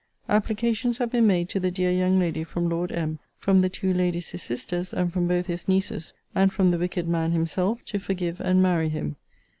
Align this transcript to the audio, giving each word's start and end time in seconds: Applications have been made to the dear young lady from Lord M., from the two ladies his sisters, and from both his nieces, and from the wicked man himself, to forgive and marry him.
Applications 0.27 0.97
have 0.97 1.11
been 1.11 1.27
made 1.27 1.47
to 1.49 1.59
the 1.59 1.69
dear 1.69 1.91
young 1.91 2.17
lady 2.19 2.43
from 2.43 2.67
Lord 2.67 2.91
M., 2.91 3.19
from 3.37 3.61
the 3.61 3.69
two 3.69 3.93
ladies 3.93 4.29
his 4.29 4.41
sisters, 4.41 4.95
and 4.95 5.13
from 5.13 5.27
both 5.27 5.45
his 5.45 5.67
nieces, 5.67 6.15
and 6.33 6.51
from 6.51 6.71
the 6.71 6.79
wicked 6.79 7.07
man 7.07 7.33
himself, 7.33 7.85
to 7.85 7.99
forgive 7.99 8.41
and 8.41 8.63
marry 8.63 8.89
him. 8.89 9.17